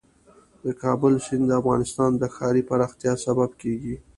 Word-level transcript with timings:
د 0.63 0.65
کابل 0.81 1.13
سیند 1.25 1.45
د 1.47 1.51
افغانستان 1.61 2.11
د 2.17 2.23
ښاري 2.35 2.61
پراختیا 2.69 3.13
سبب 3.25 3.49
کېږي. 3.61 3.95